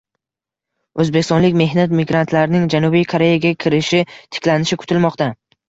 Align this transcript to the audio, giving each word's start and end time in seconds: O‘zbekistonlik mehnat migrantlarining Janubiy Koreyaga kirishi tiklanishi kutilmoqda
O‘zbekistonlik 1.03 1.59
mehnat 1.61 1.93
migrantlarining 1.99 2.65
Janubiy 2.77 3.07
Koreyaga 3.13 3.55
kirishi 3.67 4.05
tiklanishi 4.17 4.83
kutilmoqda 4.85 5.33